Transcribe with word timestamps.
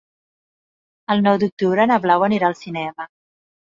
El 1.15 1.23
nou 1.27 1.39
d'octubre 1.45 1.87
na 1.95 2.01
Blau 2.09 2.29
anirà 2.33 2.53
al 2.53 2.61
cinema. 2.67 3.13